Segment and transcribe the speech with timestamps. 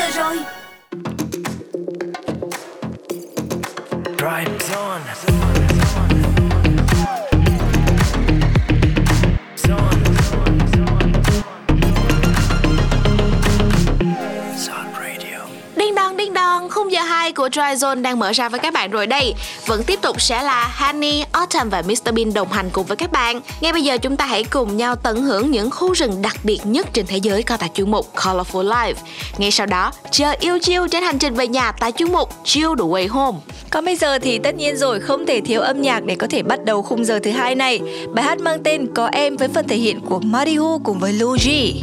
[0.00, 0.59] giờ rồi Drive
[17.40, 19.34] của Dry Zone đang mở ra với các bạn rồi đây.
[19.66, 23.12] Vẫn tiếp tục sẽ là Honey, Autumn và Mr Bean đồng hành cùng với các
[23.12, 23.40] bạn.
[23.60, 26.58] Ngay bây giờ chúng ta hãy cùng nhau tận hưởng những khu rừng đặc biệt
[26.64, 28.94] nhất trên thế giới có tại chuyên mục Colorful Life.
[29.38, 32.68] Ngay sau đó, chờ yêu chiêu trên hành trình về nhà tại chuyên mục Chill
[32.78, 33.38] the Way Home.
[33.70, 36.42] Còn bây giờ thì tất nhiên rồi không thể thiếu âm nhạc để có thể
[36.42, 37.80] bắt đầu khung giờ thứ hai này.
[38.14, 41.82] Bài hát mang tên Có em với phần thể hiện của Marihu cùng với Luigi.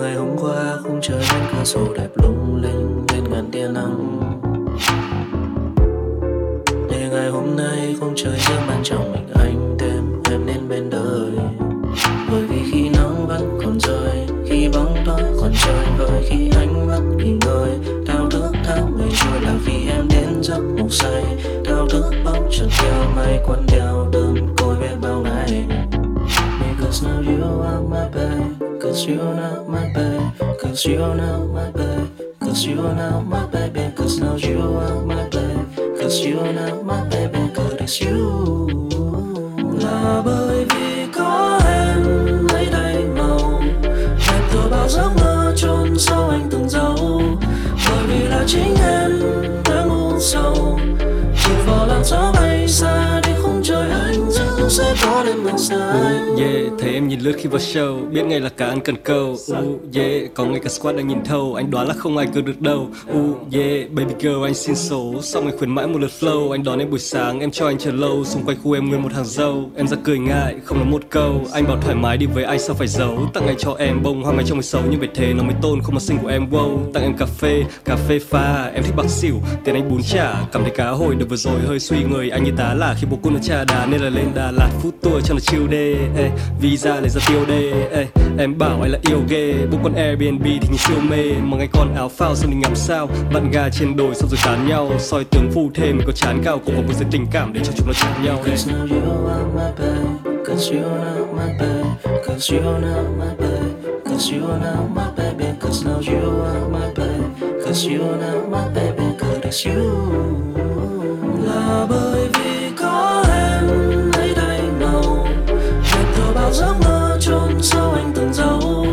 [0.00, 4.23] ngày hôm qua khung trời bên cửa sổ đẹp lung linh lên ngàn tia nắng
[7.24, 11.30] ngày hôm nay không trời riêng mang trong mình anh thêm em nên bên đời.
[12.30, 16.86] Bởi vì khi nắng vẫn còn rơi, khi bóng tối còn trời vơi khi ánh
[16.86, 17.70] mắt nghỉ ngơi
[18.06, 21.24] thao thức thao mây trôi là vì em đến giấc ngủ say.
[21.64, 25.64] Thao thức bóng trần theo mây, quấn đeo đơn côi biết bao ngày.
[26.60, 30.22] Because now you are my babe, Cause you're not my babe,
[30.60, 32.06] Cause you're not my babe,
[32.40, 35.63] Cause you're not my baby, Cause now you are my babe.
[36.04, 38.68] Cause you're not my baby Cause it's you
[39.56, 42.02] Là bởi vì có em
[42.52, 43.60] lấy đầy màu
[44.18, 47.20] hẹn từ bao giấc mơ chôn sâu anh từng dấu
[47.88, 49.20] Bởi vì là chính em
[49.64, 50.78] đã ngu sâu
[51.44, 53.32] Chỉ vào làn gió bay xa đi
[54.64, 58.22] cũng sẽ có đêm màu xanh Yeah, thấy em nhìn lướt khi vào show Biết
[58.22, 59.36] ngay là cả ăn cần câu.
[59.52, 62.42] Uh, Yeah, có ngay cả squad đang nhìn thâu Anh đoán là không ai cứu
[62.42, 62.88] được đâu.
[63.10, 65.14] Uh, Yeah, baby girl anh xin số.
[65.22, 67.78] Xong anh khuyến mãi một lượt flow Anh đón em buổi sáng, em cho anh
[67.78, 68.24] chờ lâu.
[68.24, 71.02] Xung quanh khu em nguyên một hàng dâu Em ra cười ngại, không nói một
[71.10, 71.40] câu.
[71.52, 73.30] Anh bảo thoải mái đi với anh sao phải giấu?
[73.34, 75.54] Tặng anh cho em bông hoa mai trong người xấu Nhưng về thế nó mới
[75.62, 76.50] tôn không mà xinh của em.
[76.50, 79.34] Wow Tặng em cà phê, cà phê pha Em thích bạc xỉu,
[79.64, 82.30] tiền anh bún chả Cảm thấy cá hồi được vừa rồi hơi suy người.
[82.30, 84.63] Anh như tá là khi bố cô nó trà đá Nên là lên Đà Lạt
[84.82, 86.30] food tour cho là chill đê Ê,
[86.60, 88.06] Visa lại ra tiêu đê Ê,
[88.38, 89.54] Em bảo anh là yêu ghê.
[89.72, 92.76] Bố con Airbnb thì nhìn siêu mê Mà ngay con áo phao xong thì ngắm
[92.76, 93.08] sao.
[93.34, 96.60] Bạn gà trên đồi xong rồi tán nhau soi tướng phu thêm có chán cao
[96.66, 99.28] Cũng có một giới tình cảm để cho chúng nó chán nhau Cause now you
[99.28, 104.58] are my babe Cause you're not my babe Cause you're not my babe Cause you're
[104.58, 109.40] not my baby Cause now you are my babe Cause you're not my baby Cause
[109.42, 110.94] it's you
[111.46, 111.86] Là
[116.54, 118.86] giấc mơ chôn sâu anh từng dấu.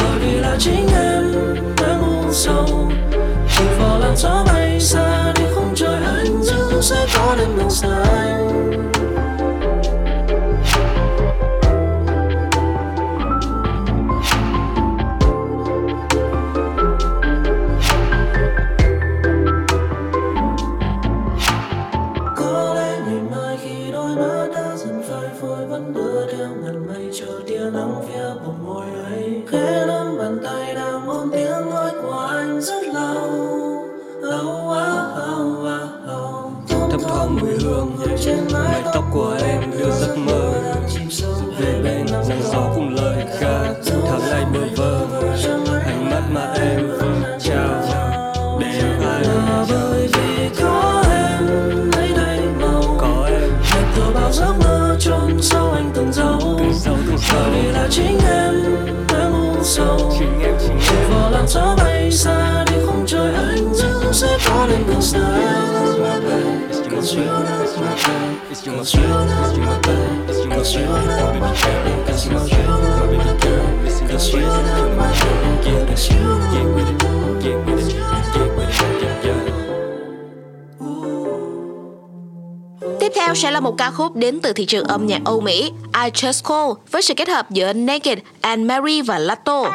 [0.00, 1.32] Bởi vì là chính em
[1.80, 2.90] đã ngu sâu.
[3.56, 7.70] Chỉ vào làn gió bay xa đi không trời anh dưng sẽ có đêm màu
[7.70, 8.41] xa anh.
[57.92, 58.96] Chính em em
[60.18, 61.10] chính Chỉ em.
[61.10, 65.62] Vào làn gió bay xa đi khung trời anh dưng sẽ có đêm màu xanh
[66.90, 67.96] Cause you're not my
[68.62, 71.58] you my Cause you're not my you my
[72.06, 75.86] Cause baby not my babe Cause Cause you my you're girl not baby my to
[75.86, 77.08] Cause you're not my
[77.42, 77.81] Get Cause
[83.14, 85.72] Tiếp theo sẽ là một ca khúc đến từ thị trường âm nhạc Âu Mỹ,
[86.04, 89.70] I Just Call với sự kết hợp giữa Naked, and Mary và Lato.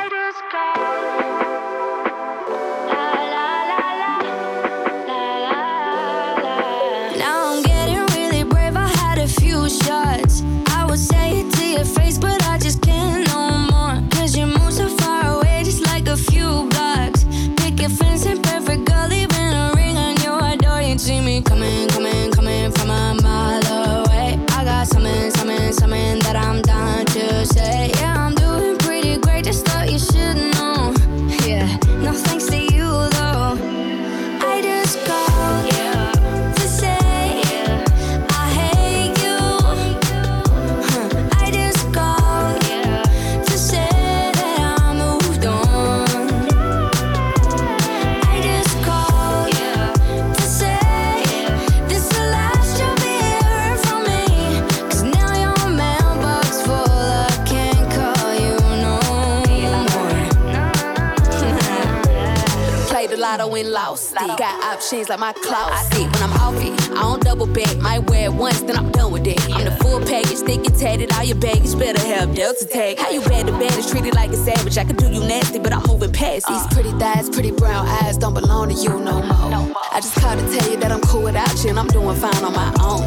[64.87, 65.99] Options like my closet.
[65.99, 67.77] When I'm off it, I don't double back.
[67.77, 69.39] Might wear it once, then I'm done with it.
[69.53, 71.11] I'm the full package, thick and tatted.
[71.13, 72.97] All your baggage better have Delta tag.
[72.97, 74.77] How you bad to the baddest, treated like a savage.
[74.77, 78.17] I can do you nasty, but I'm moving past these pretty thighs, pretty brown eyes.
[78.17, 79.75] Don't belong to you no more.
[79.91, 82.43] I just called to tell you that I'm cool without you and I'm doing fine
[82.43, 83.03] on my own.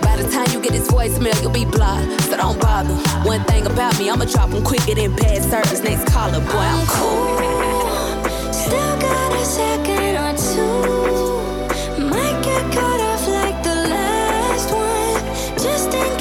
[0.00, 2.94] By the time you get this voicemail, you'll be blocked, so don't bother.
[3.28, 5.82] One thing about me, I'ma drop them quicker than bad service.
[5.82, 8.07] Next caller, boy, I'm cool.
[15.62, 16.17] Just in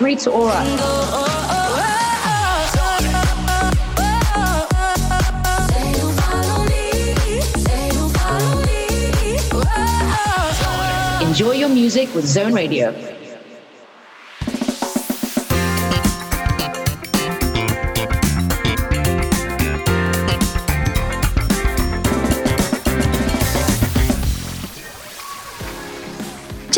[0.00, 0.62] Radio, Aura.
[11.20, 12.92] Enjoy your music with Zone Radio.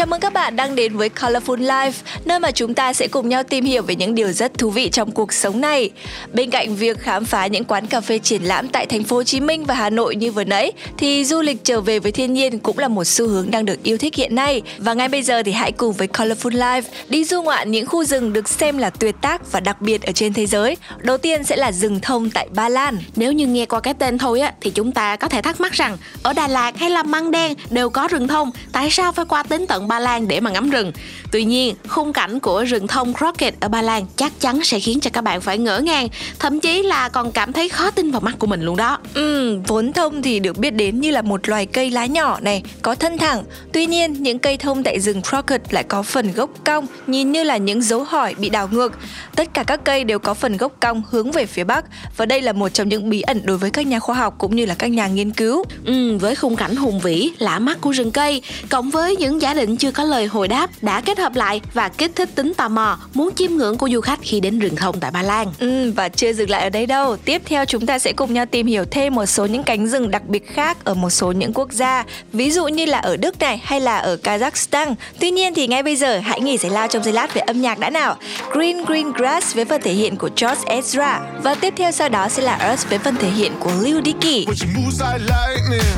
[0.00, 1.92] Chào mừng các bạn đang đến với Colorful Life,
[2.30, 4.88] nơi mà chúng ta sẽ cùng nhau tìm hiểu về những điều rất thú vị
[4.92, 5.90] trong cuộc sống này.
[6.32, 9.22] Bên cạnh việc khám phá những quán cà phê triển lãm tại thành phố Hồ
[9.22, 12.32] Chí Minh và Hà Nội như vừa nãy, thì du lịch trở về với thiên
[12.32, 14.62] nhiên cũng là một xu hướng đang được yêu thích hiện nay.
[14.78, 18.04] Và ngay bây giờ thì hãy cùng với Colorful Life đi du ngoạn những khu
[18.04, 20.76] rừng được xem là tuyệt tác và đặc biệt ở trên thế giới.
[20.98, 22.98] Đầu tiên sẽ là rừng thông tại Ba Lan.
[23.16, 25.72] Nếu như nghe qua cái tên thôi á thì chúng ta có thể thắc mắc
[25.72, 29.24] rằng ở Đà Lạt hay là Măng Đen đều có rừng thông, tại sao phải
[29.24, 30.92] qua đến tận Ba Lan để mà ngắm rừng?
[31.32, 35.00] Tuy nhiên, khung cảnh của rừng thông Crockett ở Ba Lan chắc chắn sẽ khiến
[35.00, 36.08] cho các bạn phải ngỡ ngàng,
[36.38, 38.98] thậm chí là còn cảm thấy khó tin vào mắt của mình luôn đó.
[39.14, 42.62] Ừ, vốn thông thì được biết đến như là một loài cây lá nhỏ này,
[42.82, 43.44] có thân thẳng.
[43.72, 47.42] Tuy nhiên, những cây thông tại rừng Crockett lại có phần gốc cong, nhìn như
[47.42, 48.92] là những dấu hỏi bị đảo ngược.
[49.36, 51.84] Tất cả các cây đều có phần gốc cong hướng về phía bắc
[52.16, 54.56] và đây là một trong những bí ẩn đối với các nhà khoa học cũng
[54.56, 55.64] như là các nhà nghiên cứu.
[55.84, 59.54] Ừ, với khung cảnh hùng vĩ, lạ mắt của rừng cây, cộng với những giả
[59.54, 62.68] định chưa có lời hồi đáp đã kết hợp lại và kích thích tính tò
[62.68, 65.46] mò, muốn chiêm ngưỡng của du khách khi đến rừng thông tại Ba Lan.
[65.58, 67.16] Ừ, và chưa dừng lại ở đây đâu.
[67.16, 70.10] Tiếp theo chúng ta sẽ cùng nhau tìm hiểu thêm một số những cánh rừng
[70.10, 73.38] đặc biệt khác ở một số những quốc gia, ví dụ như là ở Đức
[73.38, 74.94] này hay là ở Kazakhstan.
[75.20, 77.60] Tuy nhiên thì ngay bây giờ hãy nghỉ giải lao trong giây lát về âm
[77.60, 78.16] nhạc đã nào.
[78.52, 82.28] Green Green Grass với phần thể hiện của George Ezra và tiếp theo sau đó
[82.28, 84.46] sẽ là Earth với phần thể hiện của Lil Dicky.
[84.46, 85.90] When she moves like lightning,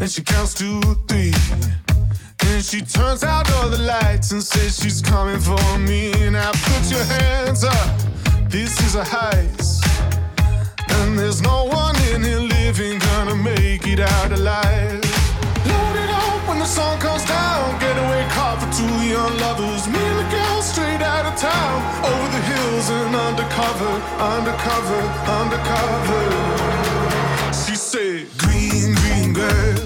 [0.00, 0.66] and she counts to
[1.08, 1.32] three.
[2.42, 6.12] Then she turns out all the lights and says she's coming for me.
[6.30, 7.90] Now put your hands up,
[8.48, 9.82] this is a heist.
[10.96, 15.02] And there's no one in here living gonna make it out alive.
[15.70, 17.78] Load it up when the sun comes down.
[17.80, 19.86] Getaway car for two young lovers.
[19.88, 21.76] Me and the girl straight out of town.
[22.10, 23.92] Over the hills and undercover,
[24.34, 25.02] undercover,
[25.40, 26.22] undercover.
[27.52, 29.81] She said, Green, green grass,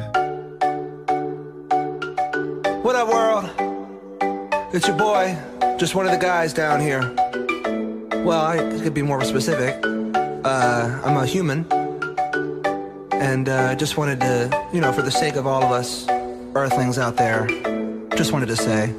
[2.81, 3.49] What up, world?
[4.73, 5.37] It's your boy,
[5.77, 7.01] just one of the guys down here.
[8.23, 9.75] Well, I could be more specific.
[9.83, 11.65] Uh, I'm a human.
[13.13, 16.07] And I uh, just wanted to, you know, for the sake of all of us
[16.55, 17.47] earthlings out there,
[18.15, 18.93] just wanted to say.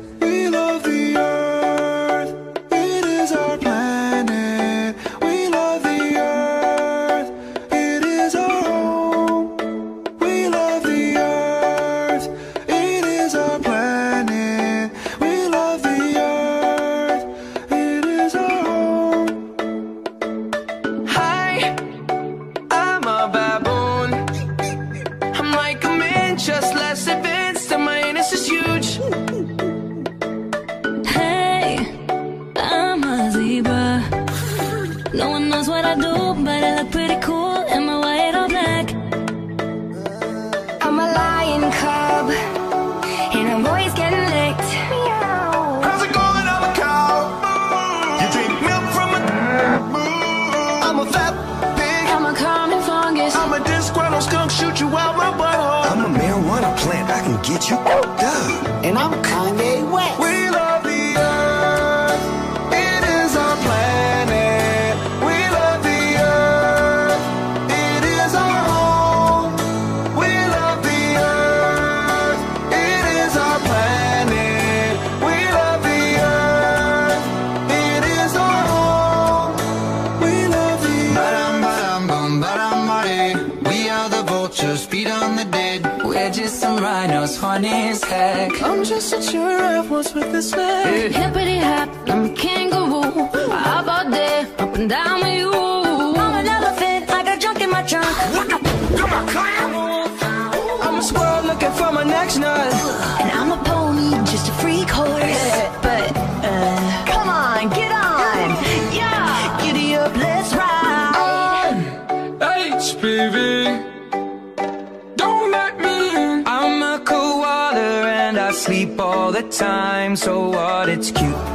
[119.42, 120.88] the time, so what?
[120.88, 121.49] It's cute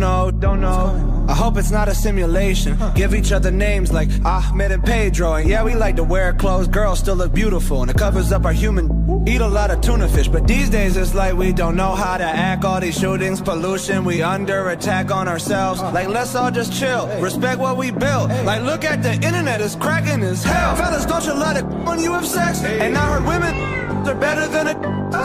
[0.00, 1.26] don't know, don't know.
[1.28, 2.78] I hope it's not a simulation.
[2.94, 5.34] Give each other names like Ahmed and Pedro.
[5.34, 6.68] And yeah, we like to wear clothes.
[6.68, 7.82] Girls still look beautiful.
[7.82, 9.28] And it covers up our human.
[9.28, 10.28] Eat a lot of tuna fish.
[10.28, 12.64] But these days it's like we don't know how to act.
[12.64, 14.04] All these shootings, pollution.
[14.04, 15.82] We under attack on ourselves.
[15.82, 17.06] Like, let's all just chill.
[17.20, 18.30] Respect what we built.
[18.44, 19.60] Like, look at the internet.
[19.60, 20.76] It's cracking as hell.
[20.76, 22.62] Fellas, don't you let it when you have sex.
[22.64, 24.74] And I heard women they're better than a.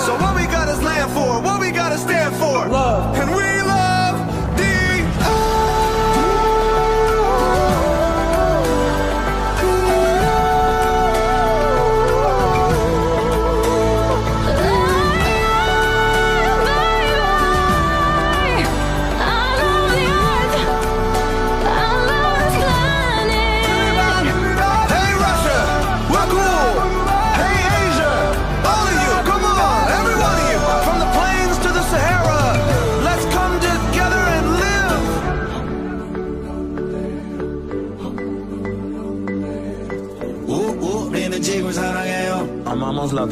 [0.01, 1.41] So what we got is land for.
[1.41, 2.67] What we gotta stand for.
[2.67, 3.15] Love.
[3.17, 3.54] And we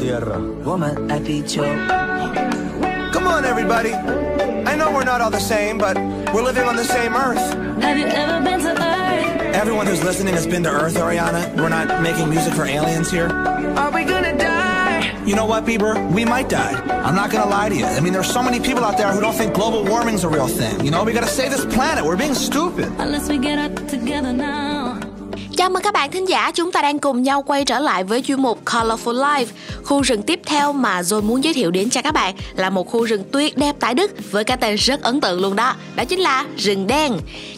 [0.04, 0.36] tierra.
[3.12, 3.92] Come on, everybody.
[3.92, 5.96] I know we're not all the same, but
[6.34, 7.44] we're living on the same earth.
[7.82, 9.54] Have you ever been to Earth?
[9.62, 11.42] Everyone who's listening has been to Earth, Ariana.
[11.56, 13.28] We're not making music for aliens here.
[13.82, 15.24] Are we gonna die?
[15.24, 15.94] You know what, Bieber?
[16.12, 16.74] We might die.
[17.06, 17.86] I'm not gonna lie to you.
[17.86, 20.48] I mean, there's so many people out there who don't think global warming's a real
[20.48, 20.84] thing.
[20.84, 22.04] You know, we gotta save this planet.
[22.04, 22.88] We're being stupid.
[22.98, 25.00] Unless we get up together now.
[25.56, 28.22] Chào mừng các bạn thính giả, chúng ta đang cùng nhau quay trở lại với
[28.22, 29.46] chuyên mục Colorful Life.
[29.84, 32.90] Khu rừng tiếp theo mà John muốn giới thiệu đến cho các bạn là một
[32.90, 35.74] khu rừng tuyệt đẹp tại Đức với cái tên rất ấn tượng luôn đó.
[35.96, 37.12] Đó chính là rừng đen.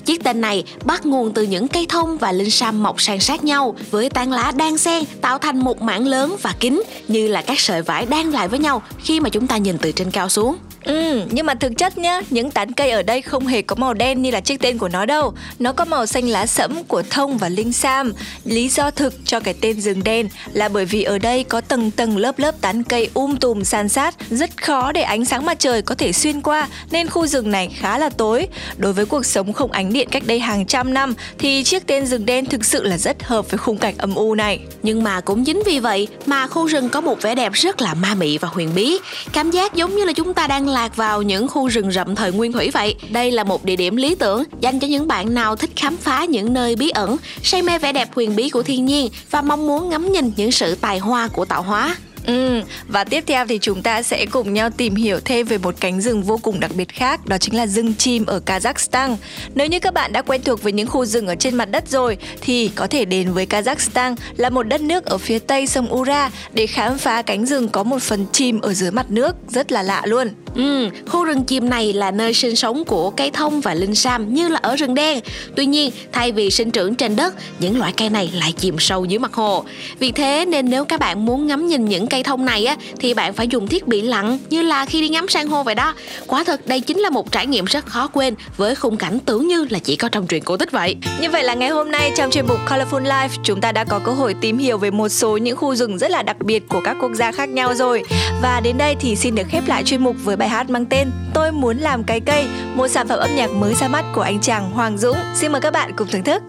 [0.05, 3.45] Chiếc tên này bắt nguồn từ những cây thông và linh sam mọc san sát
[3.45, 7.43] nhau với tán lá đan xen tạo thành một mảng lớn và kín, như là
[7.43, 10.29] các sợi vải đan lại với nhau khi mà chúng ta nhìn từ trên cao
[10.29, 10.57] xuống.
[10.87, 13.95] Ừ, nhưng mà thực chất nhá, những tán cây ở đây không hề có màu
[13.95, 15.35] đen như là chiếc tên của nó đâu.
[15.59, 18.13] Nó có màu xanh lá sẫm của thông và linh sam.
[18.45, 21.91] Lý do thực cho cái tên rừng đen là bởi vì ở đây có tầng
[21.91, 25.59] tầng lớp lớp tán cây um tùm san sát, rất khó để ánh sáng mặt
[25.59, 28.49] trời có thể xuyên qua nên khu rừng này khá là tối.
[28.77, 32.07] Đối với cuộc sống không ánh điện cách đây hàng trăm năm thì chiếc tên
[32.07, 34.61] rừng đen thực sự là rất hợp với khung cảnh âm u này.
[34.83, 37.95] Nhưng mà cũng chính vì vậy mà khu rừng có một vẻ đẹp rất là
[37.95, 38.99] ma mị và huyền bí.
[39.33, 42.33] Cảm giác giống như là chúng ta đang lạc vào những khu rừng rậm thời
[42.33, 42.95] nguyên thủy vậy.
[43.11, 46.25] Đây là một địa điểm lý tưởng dành cho những bạn nào thích khám phá
[46.25, 49.67] những nơi bí ẩn, say mê vẻ đẹp huyền bí của thiên nhiên và mong
[49.67, 51.97] muốn ngắm nhìn những sự tài hoa của tạo hóa.
[52.27, 55.75] Ừ, và tiếp theo thì chúng ta sẽ cùng nhau tìm hiểu thêm về một
[55.81, 59.17] cánh rừng vô cùng đặc biệt khác, đó chính là rừng chim ở Kazakhstan.
[59.55, 61.89] Nếu như các bạn đã quen thuộc với những khu rừng ở trên mặt đất
[61.89, 65.95] rồi thì có thể đến với Kazakhstan là một đất nước ở phía tây sông
[65.95, 69.73] Ura để khám phá cánh rừng có một phần chìm ở dưới mặt nước, rất
[69.73, 70.29] là lạ luôn.
[70.55, 74.35] Ừ, khu rừng chim này là nơi sinh sống của cây thông và linh sam
[74.35, 75.21] như là ở rừng đen.
[75.57, 79.05] Tuy nhiên, thay vì sinh trưởng trên đất, những loại cây này lại chìm sâu
[79.05, 79.65] dưới mặt hồ.
[79.99, 83.15] Vì thế nên nếu các bạn muốn ngắm nhìn những cây thông này á thì
[83.15, 85.95] bạn phải dùng thiết bị lặn như là khi đi ngắm san hô vậy đó.
[86.27, 89.49] Quả thật đây chính là một trải nghiệm rất khó quên với khung cảnh tưởng
[89.49, 90.97] như là chỉ có trong truyện cổ tích vậy.
[91.21, 93.99] Như vậy là ngày hôm nay trong chuyên mục Colorful Life chúng ta đã có
[93.99, 96.81] cơ hội tìm hiểu về một số những khu rừng rất là đặc biệt của
[96.85, 98.03] các quốc gia khác nhau rồi.
[98.43, 101.11] Và đến đây thì xin được khép lại chuyên mục với bài hát mang tên
[101.35, 104.41] Tôi muốn làm cái cây, một sản phẩm âm nhạc mới ra mắt của anh
[104.41, 105.17] chàng Hoàng Dũng.
[105.35, 106.43] Xin mời các bạn cùng thưởng thức.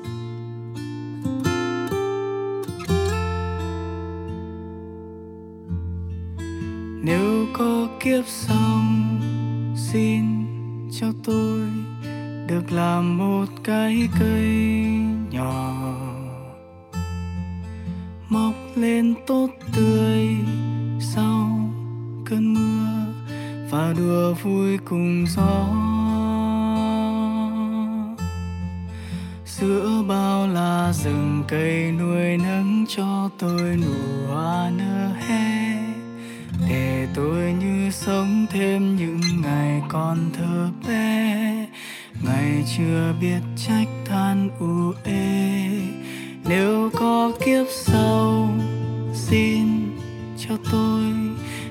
[7.07, 8.81] Nếu có kiếp sau,
[9.75, 10.23] xin
[10.91, 11.59] cho tôi
[12.47, 14.45] được làm một cái cây
[15.31, 15.73] nhỏ
[18.29, 20.35] mọc lên tốt tươi
[20.99, 21.69] sau
[22.25, 23.13] cơn mưa
[23.71, 25.67] và đùa vui cùng gió
[29.45, 35.56] giữa bao la rừng cây nuôi nấng cho tôi nụ hoa nở hết
[36.69, 41.67] để tôi như sống thêm những ngày còn thơ bé.
[42.25, 45.69] Ngày chưa biết trách than u ê.
[46.49, 48.49] Nếu có kiếp sau,
[49.13, 49.65] xin
[50.37, 51.03] cho tôi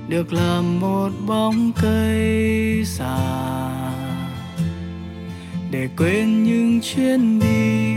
[0.09, 3.19] được làm một bóng cây già
[5.71, 7.95] để quên những chuyến đi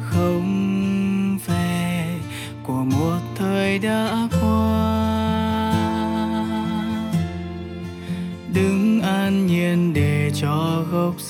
[0.00, 2.18] không về
[2.62, 4.45] của một thời đã qua.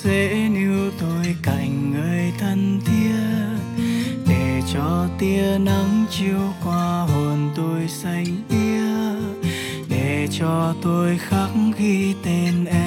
[0.06, 3.82] Dễ níu tôi cạnh người thân thiết.
[4.28, 9.50] Để cho tia nắng chiếu qua hồn tôi xanh biếc
[9.88, 12.85] để cho tôi khắc ghi tên em.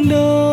[0.00, 0.49] Cuộc đời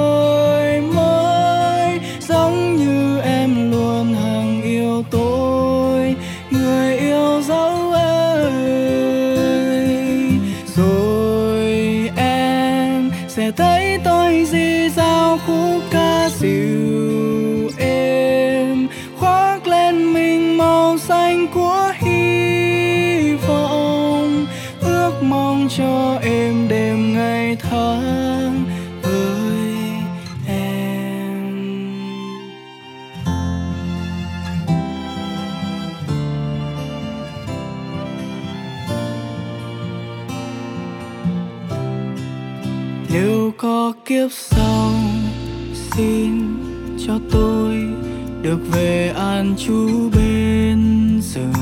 [49.67, 51.53] chú bên rừng.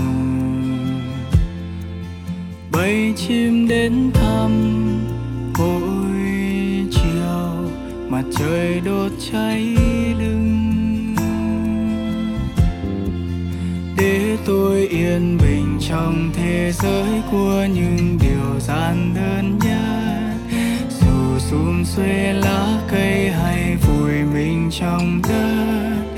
[2.72, 4.52] Bay chim đến thăm
[5.58, 6.16] mỗi
[6.92, 7.70] chiều,
[8.10, 9.78] mặt trời đốt cháy
[10.20, 11.16] lưng
[13.98, 20.36] để tôi yên bình trong thế giới của những điều gian đơn nhất.
[20.90, 26.15] Dù xum xuê lá cây hay vùi mình trong đất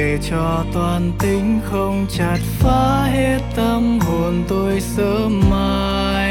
[0.00, 6.29] để cho toàn tính không chặt phá hết tâm hồn tôi sớm mai.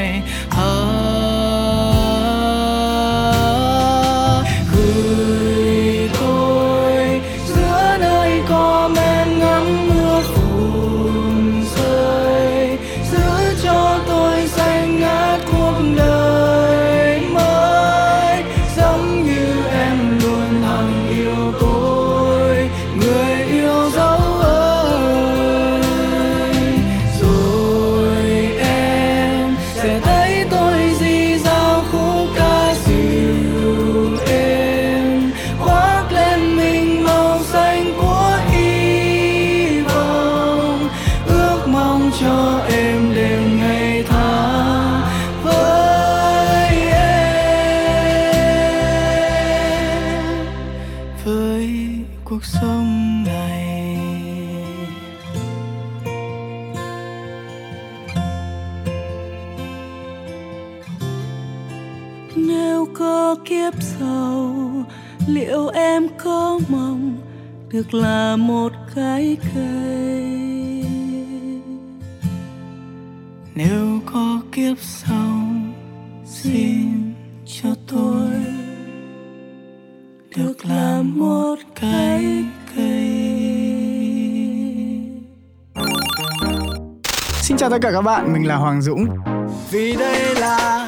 [67.92, 70.86] Được là một cái cây.
[73.56, 75.48] Nếu có kiếp sau
[76.26, 77.14] xin
[77.46, 78.30] cho tôi.
[80.36, 82.26] Được là một cái
[82.76, 83.26] cây.
[87.42, 89.08] Xin chào tất cả các bạn, mình là Hoàng Dũng.
[89.72, 90.79] vì đây là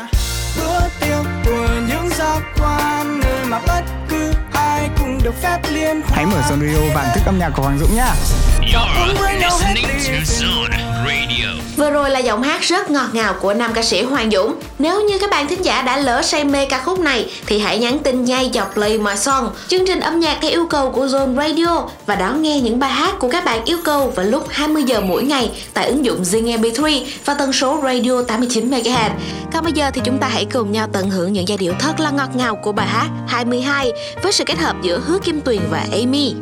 [5.31, 8.13] được phép liên Hãy mở Zone Radio và thức âm nhạc của Hoàng Dũng nhá.
[11.77, 14.55] Vừa rồi là giọng hát rất ngọt ngào của nam ca sĩ Hoàng Dũng.
[14.79, 17.79] Nếu như các bạn thính giả đã lỡ say mê ca khúc này thì hãy
[17.79, 21.05] nhắn tin ngay dọc Play My Song, chương trình âm nhạc theo yêu cầu của
[21.05, 24.45] Zone Radio và đón nghe những bài hát của các bạn yêu cầu vào lúc
[24.49, 29.09] 20 giờ mỗi ngày tại ứng dụng Zing MP3 và tần số radio 89 MHz.
[29.53, 31.99] Còn bây giờ thì chúng ta hãy cùng nhau tận hưởng những giai điệu thật
[31.99, 33.91] là ngọt ngào của bài hát 22
[34.23, 36.33] với sự kết hợp giữa Hứa Kim Tuyền và Amy.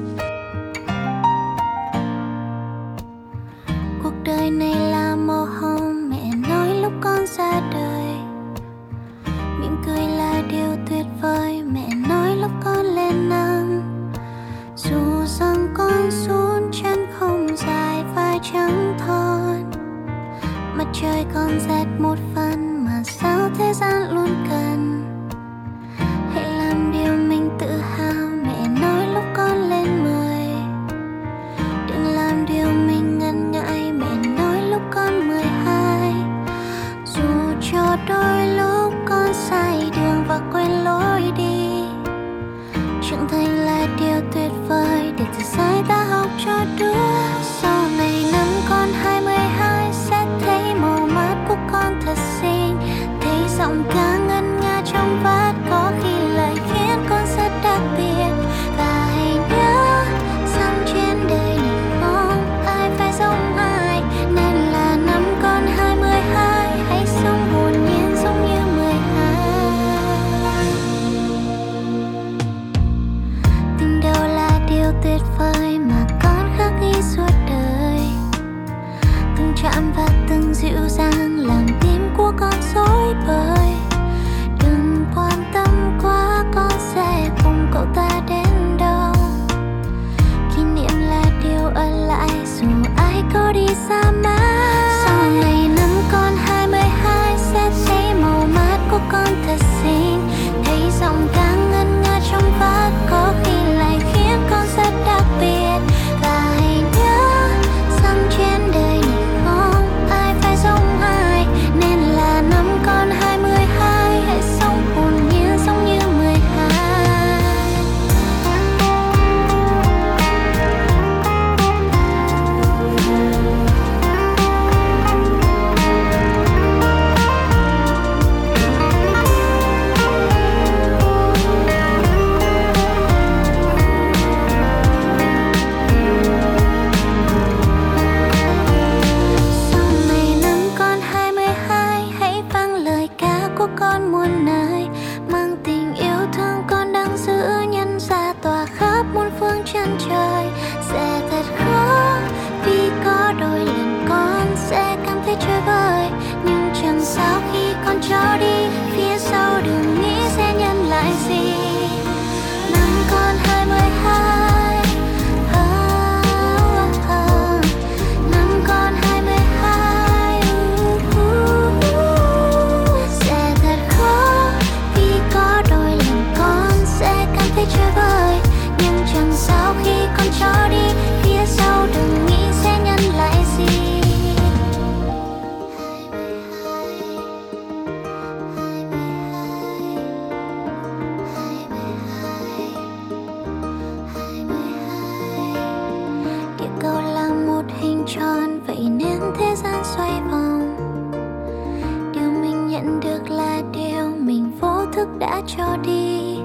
[205.58, 206.38] Cho đi.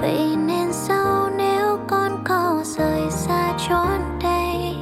[0.00, 4.74] Vậy nên sau nếu con có rời xa chốn đây,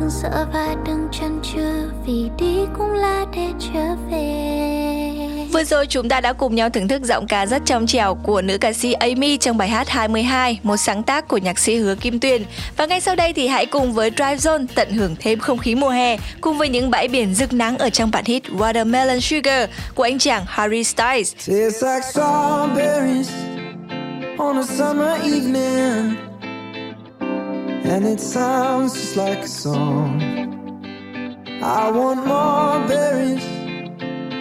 [0.00, 3.91] đừng sợ và đừng chần chừ, vì đi cũng là để chờ.
[5.62, 8.42] Vừa rồi chúng ta đã cùng nhau thưởng thức giọng ca rất trong trẻo của
[8.42, 11.94] nữ ca sĩ Amy trong bài hát 22, một sáng tác của nhạc sĩ Hứa
[11.94, 12.42] Kim Tuyền.
[12.76, 15.74] Và ngay sau đây thì hãy cùng với Drive Zone tận hưởng thêm không khí
[15.74, 19.70] mùa hè cùng với những bãi biển rực nắng ở trong bản hit Watermelon Sugar
[19.94, 21.34] của anh chàng Harry Styles.
[21.34, 23.30] Tastes like strawberries
[24.38, 26.14] on a summer evening
[27.90, 30.20] And it sounds just like a song
[31.62, 33.61] I want more berries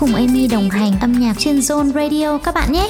[0.00, 2.88] cùng Amy đồng hành âm nhạc trên Zone Radio các bạn nhé.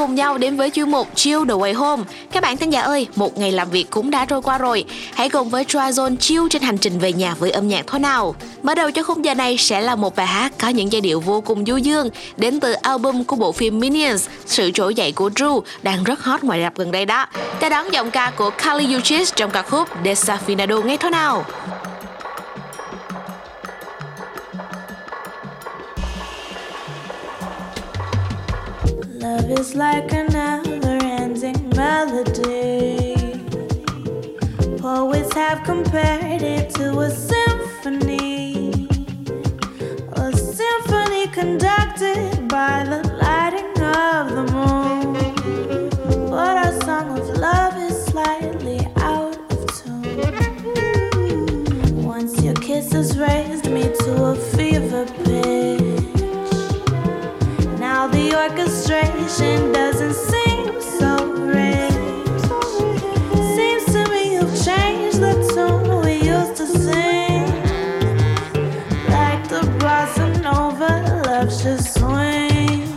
[0.00, 2.02] Cùng nhau đến với chuyên mục Chill the Way Home.
[2.32, 4.84] Các bạn thính giả ơi, một ngày làm việc cũng đã trôi qua rồi.
[5.14, 8.34] Hãy cùng với Tryzone chill trên hành trình về nhà với âm nhạc thôi nào.
[8.62, 11.20] Mở đầu cho khung giờ này sẽ là một bài hát có những giai điệu
[11.20, 15.28] vô cùng du dương đến từ album của bộ phim Minions, sự trỗi dậy của
[15.28, 17.26] Drew đang rất hot ngoài rạp gần đây đó.
[17.60, 21.44] Ta đón giọng ca của Kali Uchis trong ca khúc Desafinado ngay thôi nào.
[29.30, 33.14] Love is like a never ending melody.
[34.78, 38.88] Poets have compared it to a symphony.
[40.14, 45.12] A symphony conducted by the lighting of the moon.
[46.28, 51.22] But our song of love is slightly out of tune.
[52.02, 55.79] Once your kisses raised me to a fever pitch.
[58.00, 61.92] All the orchestration doesn't seem so rich.
[63.54, 67.44] Seems to me you've changed the tune we used to sing.
[69.10, 69.60] Like the
[71.26, 72.88] love should swing.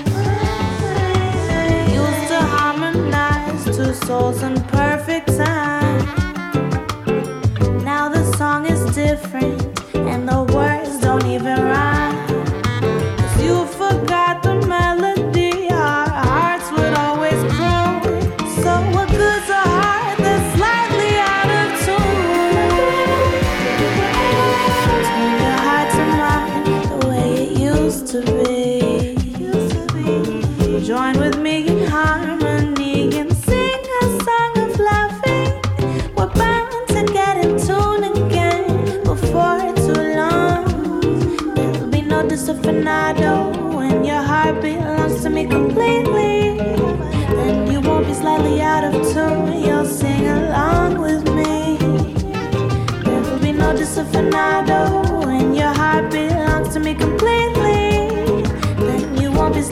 [1.92, 5.83] Used to harmonize two souls in perfect time.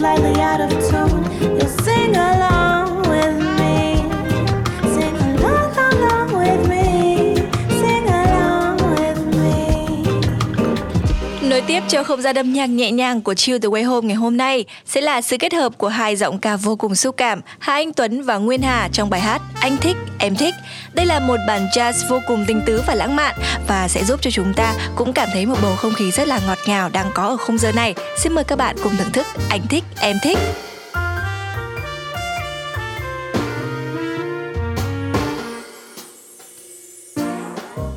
[0.01, 1.23] Slightly out of tune.
[1.41, 2.50] You'll sing along
[11.91, 14.65] cho không gian âm nhạc nhẹ nhàng của Chill The Way Home ngày hôm nay
[14.85, 17.93] sẽ là sự kết hợp của hai giọng ca vô cùng xúc cảm, Hà Anh
[17.93, 20.55] Tuấn và Nguyên Hà trong bài hát Anh thích, em thích.
[20.93, 23.35] Đây là một bản jazz vô cùng tinh tứ và lãng mạn
[23.67, 26.39] và sẽ giúp cho chúng ta cũng cảm thấy một bầu không khí rất là
[26.47, 27.95] ngọt ngào đang có ở khung giờ này.
[28.17, 30.37] Xin mời các bạn cùng thưởng thức Anh thích, em thích.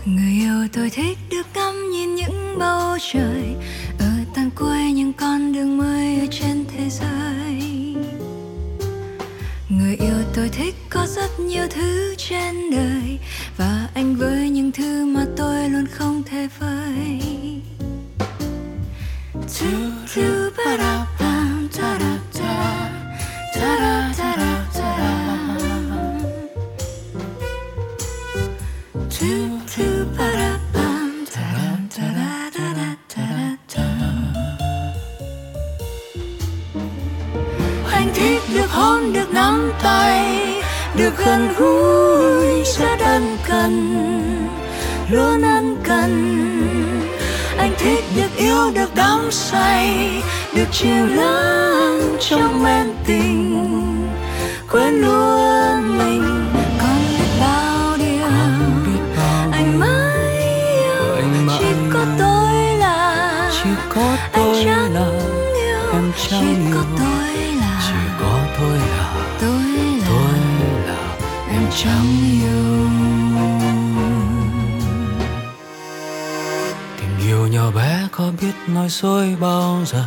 [0.05, 3.55] Người yêu tôi thích được ngắm nhìn những bầu trời
[4.55, 7.95] cuối những con đường mới ở trên thế giới.
[9.69, 13.19] Người yêu tôi thích có rất nhiều thứ trên đời,
[13.57, 17.21] Và anh với những thứ mà tôi luôn không thể vơi
[19.61, 22.24] thứ thứ ba da ba da da
[38.85, 40.55] đón được được nắm tay,
[40.97, 43.73] được gần gũi rất ân cần,
[45.11, 46.11] luôn ân cần.
[47.59, 50.11] Anh thích được yêu, được đắm say,
[50.57, 54.09] được chiều lắng trong men tình.
[54.73, 55.64] Quên luôn
[71.85, 72.89] chẳng yêu
[76.99, 80.05] tình yêu nhỏ bé có biết nói dối bao giờ?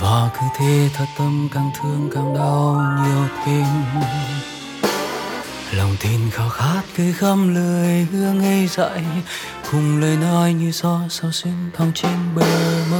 [0.00, 3.64] Và cứ thế thật tâm càng thương càng đau nhiều tim
[5.72, 9.04] lòng tin khao khát cứ khâm lời hứa ngây dại,
[9.72, 12.46] cùng lời nói như gió sao xuyên thong trên bờ
[12.90, 12.98] môi.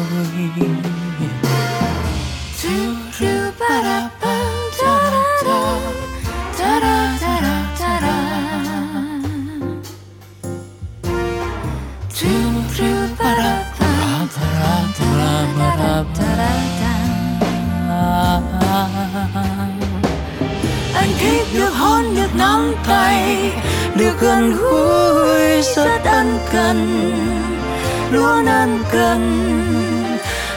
[22.88, 23.52] Tay
[23.94, 27.10] được gần gũi rất ân cần
[28.10, 29.44] luôn ân cần.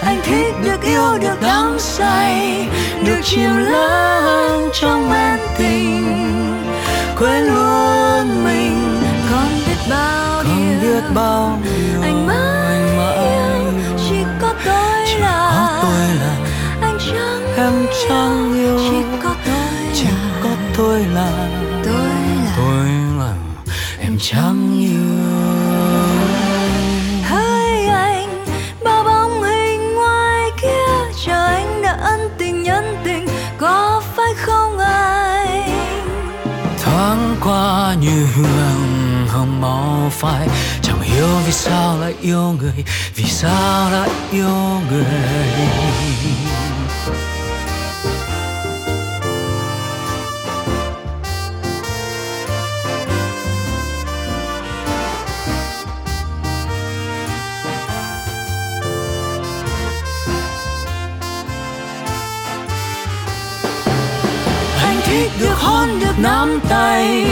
[0.03, 2.67] Anh thích được yêu được đắm say
[3.05, 6.17] được chìm lắng trong men tình.
[7.19, 9.01] Quên luôn mình
[9.32, 10.82] còn biết bao còn điều.
[10.82, 12.01] biết bao điều.
[12.01, 12.79] Anh mãi
[13.15, 13.73] yêu
[14.09, 15.51] chỉ có tôi chỉ là.
[15.55, 16.36] có tôi là
[16.82, 18.77] anh chẳng em chẳng yêu.
[18.79, 20.41] chỉ có tôi chỉ là.
[20.43, 21.61] có tôi là
[24.24, 25.22] chẳng yêu.
[27.24, 28.45] Hỡi anh
[28.84, 34.78] bao bóng hình ngoài kia chờ anh đã ân tình nhân tình có phải không
[34.78, 35.69] anh?
[36.84, 40.47] Thoáng qua như hương hồng màu phai
[40.82, 45.05] chẳng hiểu vì sao lại yêu người vì sao lại yêu người
[66.24, 67.26] nắm tay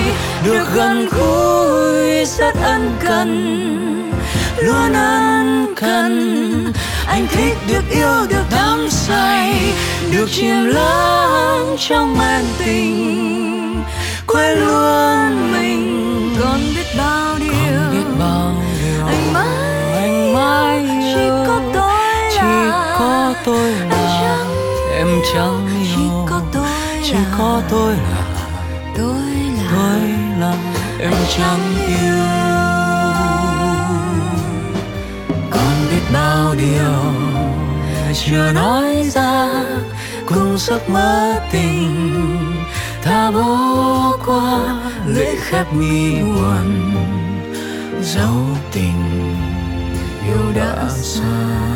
[0.43, 4.11] được gần gũi rất ân cần
[4.57, 6.73] luôn ân cần.
[7.07, 9.55] Anh thích được yêu được đắm say
[10.11, 13.83] được chìm lắng trong màn tình.
[14.27, 19.05] Quên luôn mình còn biết bao điều, còn biết bao điều.
[19.07, 21.15] Anh mãi anh mãi yêu.
[21.15, 21.91] chỉ có tôi
[22.31, 24.45] chỉ là, có tôi là
[24.97, 25.95] em chẳng yêu.
[25.95, 28.18] chỉ có tôi là, chỉ có tôi là
[30.99, 32.19] em chẳng yêu.
[35.51, 37.13] Còn biết bao điều
[38.13, 39.49] chưa nói ra,
[40.25, 42.25] cùng giấc mơ tình
[43.03, 44.59] ta bỏ qua
[45.05, 46.93] lễ khép mi buồn.
[48.01, 49.35] Dấu tình
[50.25, 51.68] yêu đã xa.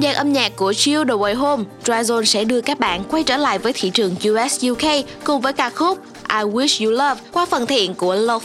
[0.00, 3.22] Không gian âm nhạc của Chill The Way Home, Dryzone sẽ đưa các bạn quay
[3.22, 5.98] trở lại với thị trường US UK cùng với ca khúc
[6.28, 8.40] I Wish You Love qua phần thiện của Lo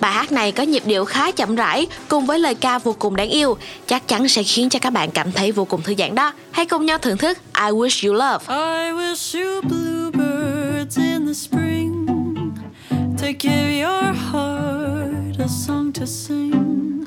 [0.00, 3.16] Bài hát này có nhịp điệu khá chậm rãi cùng với lời ca vô cùng
[3.16, 6.14] đáng yêu, chắc chắn sẽ khiến cho các bạn cảm thấy vô cùng thư giãn
[6.14, 6.32] đó.
[6.50, 8.44] Hãy cùng nhau thưởng thức I Wish You Love.
[8.48, 12.06] I wish you bluebirds in the spring
[13.18, 17.04] to give your heart a song to sing,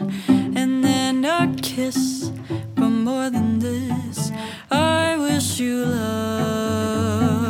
[0.56, 1.98] and then a kiss.
[2.76, 4.32] But more than this,
[4.72, 7.43] I wish you love.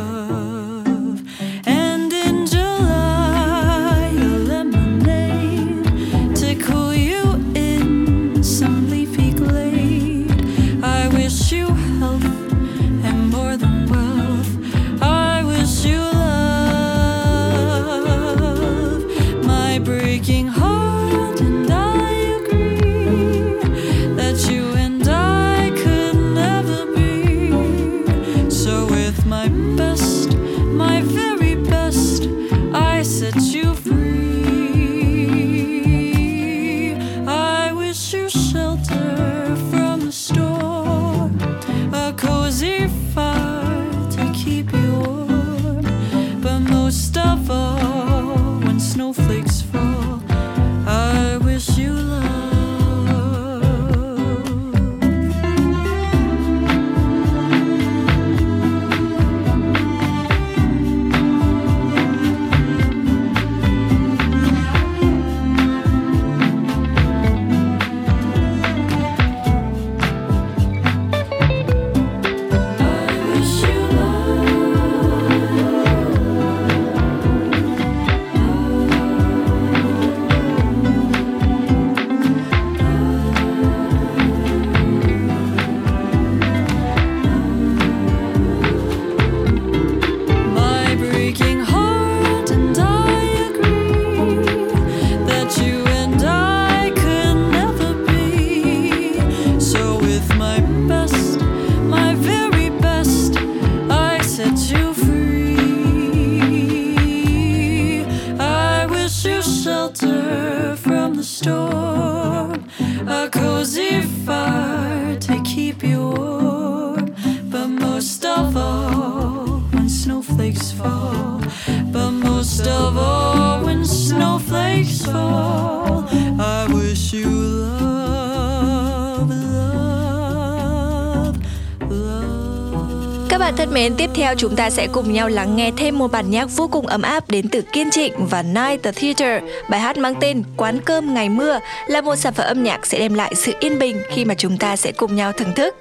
[134.36, 137.30] Chúng ta sẽ cùng nhau lắng nghe thêm một bản nhạc vô cùng ấm áp
[137.30, 139.42] đến từ Kiên Trịnh và Night the Theater.
[139.68, 142.98] Bài hát mang tên Quán cơm ngày mưa là một sản phẩm âm nhạc sẽ
[142.98, 145.74] đem lại sự yên bình khi mà chúng ta sẽ cùng nhau thưởng thức.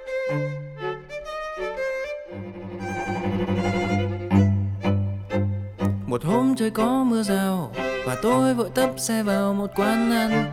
[6.08, 7.72] Một hôm trời có mưa rào
[8.06, 10.52] Và tôi vội tấp xe vào một quán ăn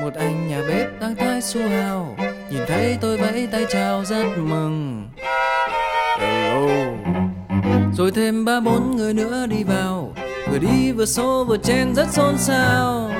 [0.00, 2.16] Một anh nhà bếp đang thái su hào
[2.70, 5.08] thấy tôi vẫy tay chào rất mừng.
[6.20, 6.68] Hello.
[7.92, 10.12] Rồi thêm ba bốn người nữa đi vào.
[10.50, 13.10] Vừa đi vừa xô vừa chen rất xôn xao.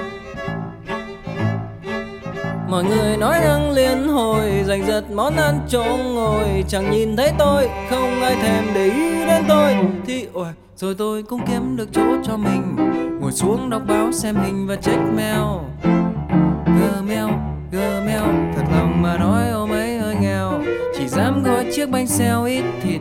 [2.68, 5.84] Mọi người nói năng liên hồi Giành giật món ăn chỗ
[6.14, 6.64] ngồi.
[6.68, 9.76] Chẳng nhìn thấy tôi Không ai thèm để ý đến tôi.
[10.06, 12.76] Thì ôi Rồi tôi cũng kiếm được chỗ cho mình.
[13.20, 15.60] Ngồi xuống đọc báo xem hình và check mail.
[16.66, 17.30] Gmail,
[19.02, 20.62] mà nói ông ấy hơi nghèo,
[20.96, 23.00] Chỉ dám gói chiếc bánh xèo ít thịt,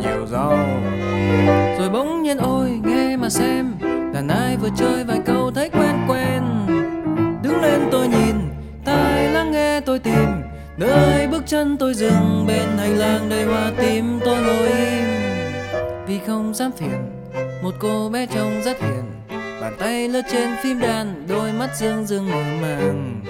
[0.00, 0.58] Nhiều rau.
[1.78, 3.74] Rồi bỗng nhiên, ôi, nghe mà xem,
[4.14, 6.42] Đàn ai vừa chơi vài câu thấy quen quen.
[7.42, 8.36] Đứng lên tôi nhìn,
[8.84, 10.28] Tai lắng nghe tôi tìm,
[10.76, 15.08] Nơi bước chân tôi dừng, Bên hành lang đầy hoa tím tôi ngồi im.
[16.06, 17.12] Vì không dám phiền,
[17.62, 19.02] Một cô bé trông rất hiền,
[19.60, 23.20] bàn tay lướt trên phím đàn, đôi mắt dương dương mờ màng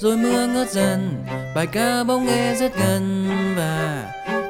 [0.00, 1.24] rồi mưa ngớt dần,
[1.54, 4.04] bài ca bỗng nghe rất gần và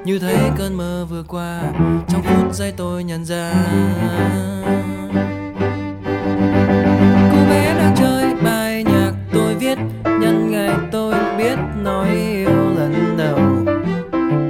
[0.05, 1.61] như thấy cơn mơ vừa qua,
[2.09, 3.53] trong phút giây tôi nhận ra.
[7.33, 13.17] Cô bé đang chơi bài nhạc tôi viết, nhân ngày tôi biết nói yêu lần
[13.19, 13.39] đầu.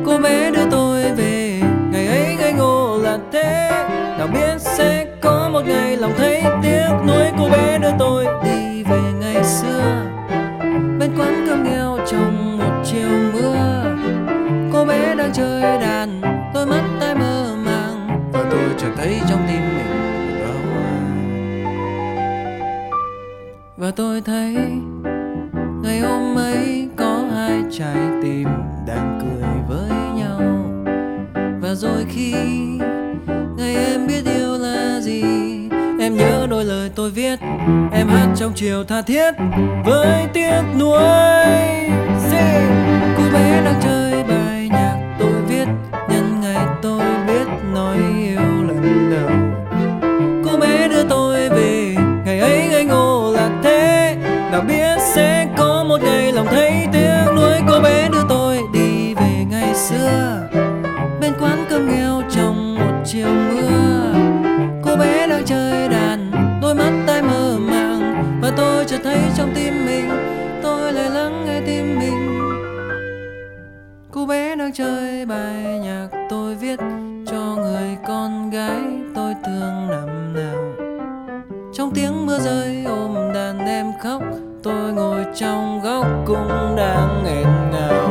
[0.06, 1.60] Cô bé đưa tôi về,
[1.92, 3.70] ngày ấy ngây ngô là thế.
[4.18, 8.82] Nào biết sẽ có một ngày lòng thấy tiếc nuối, cô bé đưa tôi đi
[8.82, 10.04] về ngày xưa.
[15.38, 16.20] Chơi đàn
[16.54, 18.30] đôi mắt tai mơ màng.
[18.32, 19.86] Và tôi chợt thấy trong tim mình
[20.44, 20.92] hoa.
[23.76, 24.56] Và tôi thấy
[25.82, 28.48] ngày hôm ấy có hai trái tim
[28.86, 30.40] đang cười với nhau.
[31.60, 32.32] Và rồi khi
[33.56, 35.22] ngày em biết yêu là gì
[36.00, 37.38] em nhớ đôi lời tôi viết.
[37.92, 39.34] Em hát trong chiều tha thiết
[39.84, 41.02] với tiếc nuối.
[42.18, 42.62] Say,
[43.16, 43.87] cô bé đang chơi
[55.56, 60.48] có một ngày lòng thấy tiếc nuối, cô bé đưa tôi đi về ngày xưa.
[61.20, 64.14] Bên quán cơm nghèo trong một chiều mưa.
[64.84, 66.30] Cô bé đang chơi đàn,
[66.62, 68.24] đôi mắt tai mơ màng.
[68.42, 70.08] Và tôi chợt thấy trong tim mình,
[70.62, 72.38] tôi lại lắng nghe tim mình.
[74.12, 76.80] Cô bé đang chơi bài nhạc tôi viết
[77.26, 78.80] cho người con gái
[79.14, 80.74] tôi thương năm nào.
[81.74, 84.22] Trong tiếng mưa rơi ôm đàn em khóc
[84.68, 88.10] tôi ngồi trong góc cũng đang nghẹn ngào.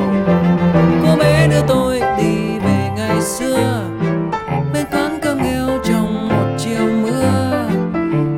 [1.04, 3.84] Cô bé đưa tôi đi về ngày xưa,
[4.74, 7.70] bên quán cơm nghèo trong một chiều mưa.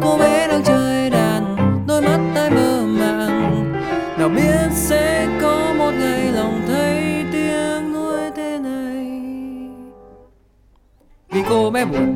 [0.01, 1.55] Cô bé đang chơi đàn,
[1.87, 3.73] đôi mắt tai mơ màng.
[4.17, 9.21] Nào biết sẽ có một ngày lòng thấy tiếng nuối thế này.
[11.29, 12.08] Vì cô bé buồn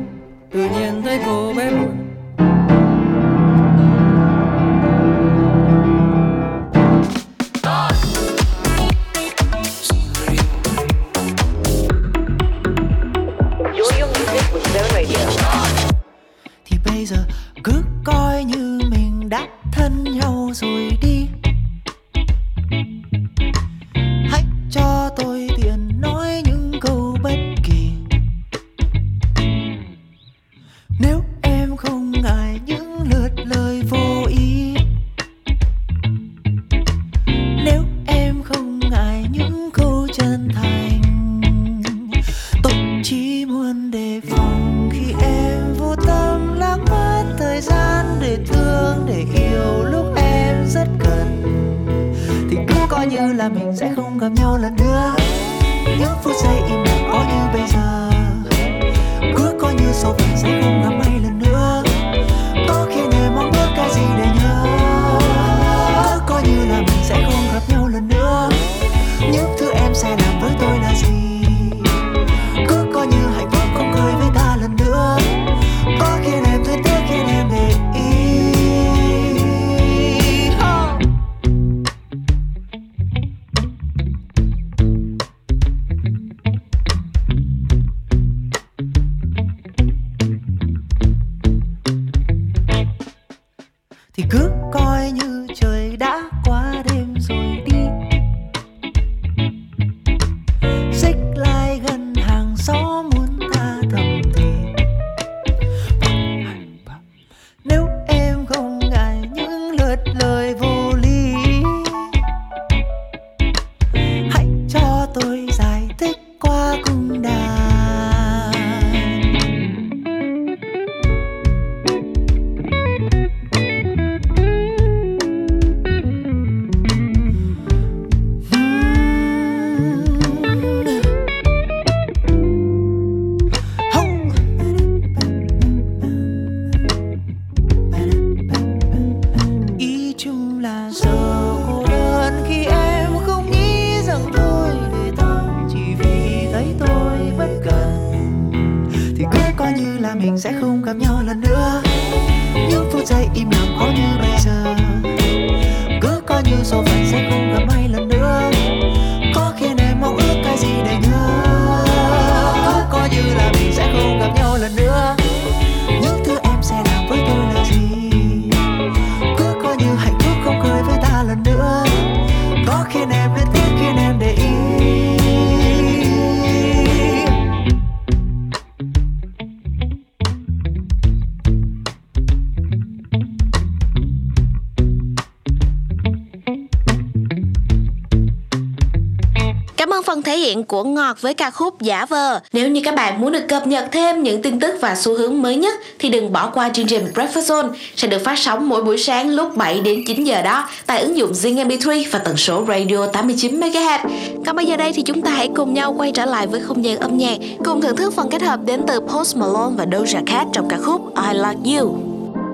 [190.44, 192.40] hiện của Ngọt với ca khúc Giả vờ.
[192.52, 195.42] Nếu như các bạn muốn được cập nhật thêm những tin tức và xu hướng
[195.42, 198.84] mới nhất thì đừng bỏ qua chương trình Breakfast Zone sẽ được phát sóng mỗi
[198.84, 202.36] buổi sáng lúc 7 đến 9 giờ đó tại ứng dụng Zing MP3 và tần
[202.36, 203.98] số radio 89 MHz.
[204.46, 206.84] Còn bây giờ đây thì chúng ta hãy cùng nhau quay trở lại với không
[206.84, 210.22] gian âm nhạc cùng thưởng thức phần kết hợp đến từ Post Malone và Doja
[210.26, 211.88] Cat trong ca khúc I Like You.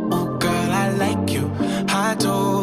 [0.06, 1.48] Oh girl, I like you.
[1.88, 2.60] I do.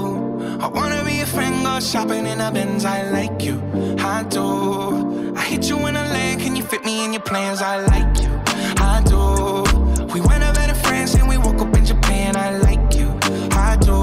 [0.59, 2.85] I wanna be a friend, go shopping in a Benz.
[2.85, 3.55] I like you,
[3.99, 5.06] I do.
[5.37, 7.61] I hit you in a land, can you fit me in your plans?
[7.61, 8.31] I like you,
[8.77, 9.63] I do.
[10.13, 12.35] We went up better friends and we woke up in Japan.
[12.35, 13.09] I like you,
[13.51, 13.97] I do.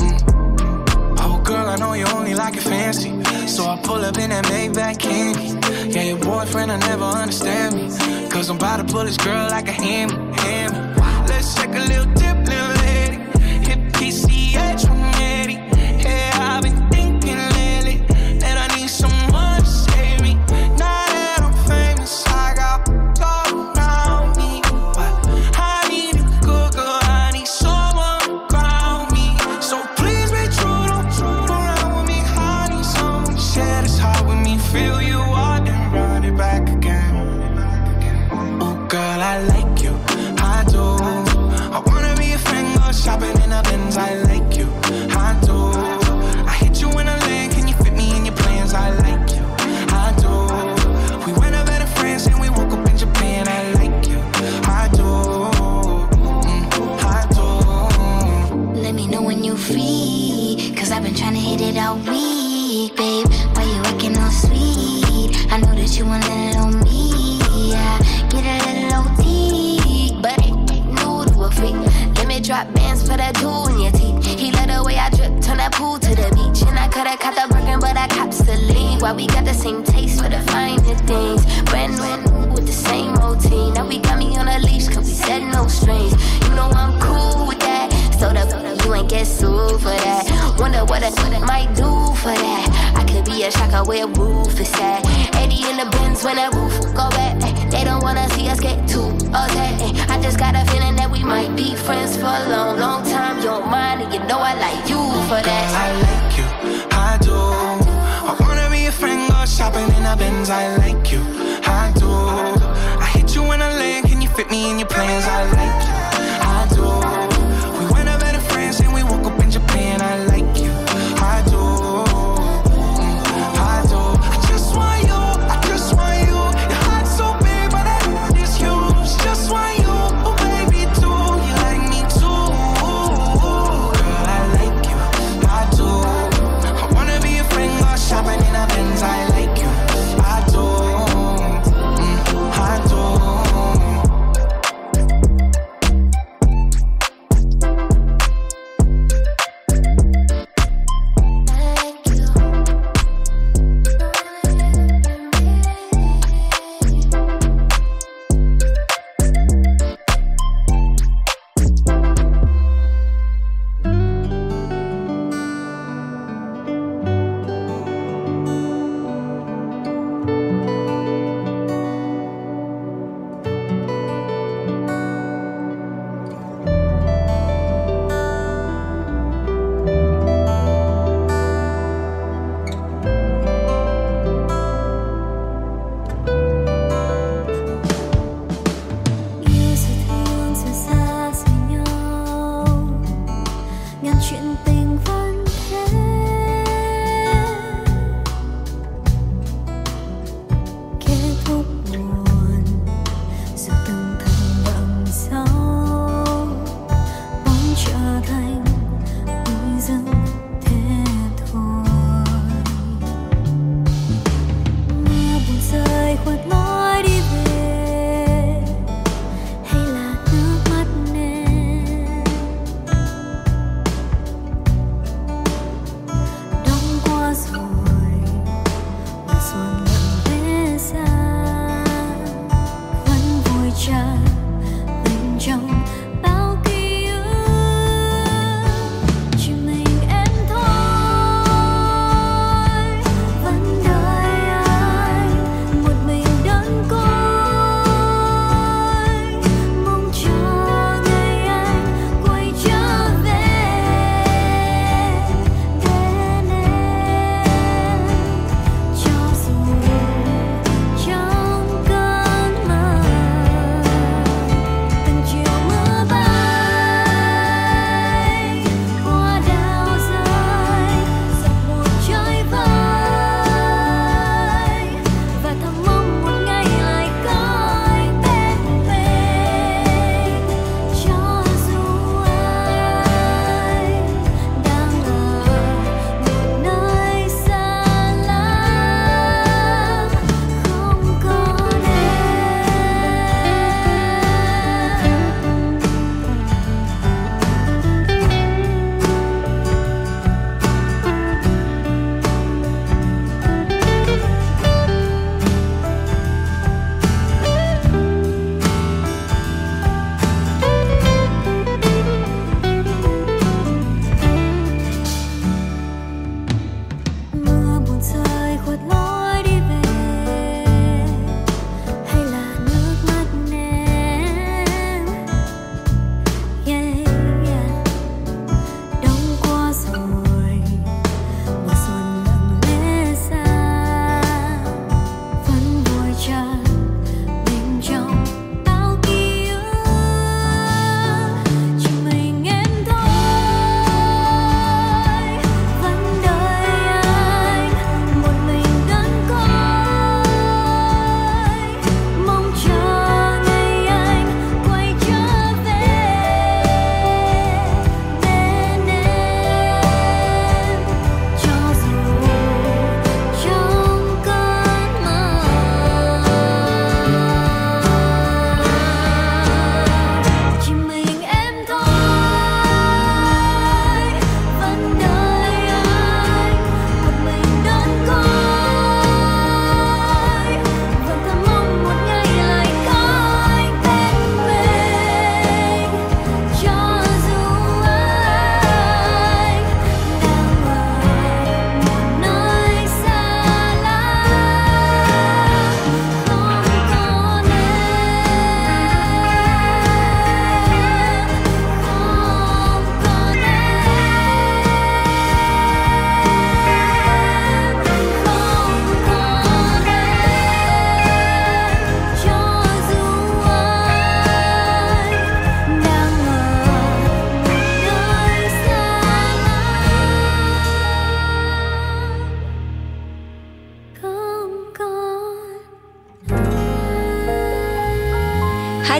[0.00, 1.16] Mm.
[1.20, 3.12] Oh, girl, I know you only like it fancy.
[3.46, 5.48] So I pull up in that Maybach candy.
[5.92, 8.28] Yeah, your boyfriend, I never understand me.
[8.28, 10.76] Cause I'm about to pull this girl like a hammy, hammy.
[11.28, 12.15] Let's check a little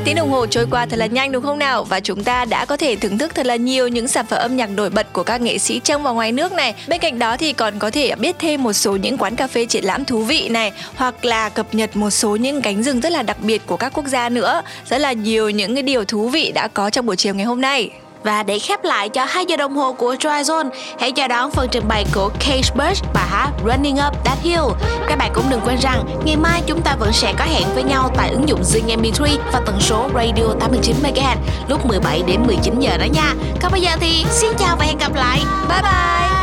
[0.06, 1.84] tiếng đồng hồ trôi qua thật là nhanh đúng không nào?
[1.84, 4.56] Và chúng ta đã có thể thưởng thức thật là nhiều những sản phẩm âm
[4.56, 6.74] nhạc nổi bật của các nghệ sĩ trong và ngoài nước này.
[6.88, 9.66] Bên cạnh đó thì còn có thể biết thêm một số những quán cà phê
[9.66, 13.12] triển lãm thú vị này, hoặc là cập nhật một số những cánh rừng rất
[13.12, 14.62] là đặc biệt của các quốc gia nữa.
[14.90, 17.60] Rất là nhiều những cái điều thú vị đã có trong buổi chiều ngày hôm
[17.60, 17.90] nay.
[18.26, 20.70] Và để khép lại cho 2 giờ đồng hồ của Dry Zone,
[21.00, 24.62] hãy chào đón phần trình bày của Cage Bush và hát Running Up That Hill.
[25.08, 27.82] Các bạn cũng đừng quên rằng, ngày mai chúng ta vẫn sẽ có hẹn với
[27.82, 31.36] nhau tại ứng dụng Zing MP3 và tần số radio 89 MHz
[31.68, 33.34] lúc 17 đến 19 giờ đó nha.
[33.62, 35.40] Còn bây giờ thì xin chào và hẹn gặp lại.
[35.68, 36.35] Bye bye.